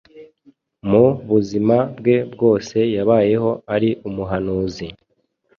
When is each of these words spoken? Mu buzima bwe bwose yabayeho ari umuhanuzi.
Mu 0.89 1.05
buzima 1.29 1.75
bwe 1.97 2.15
bwose 2.33 2.77
yabayeho 2.95 3.51
ari 3.75 3.89
umuhanuzi. 4.07 4.87